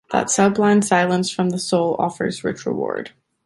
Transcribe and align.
That 0.11 0.31
sublime 0.31 0.81
silence 0.81 1.29
from 1.29 1.51
the 1.51 1.59
soul 1.59 1.95
offers 1.99 2.43
rich 2.43 2.65
reward. 2.65 3.11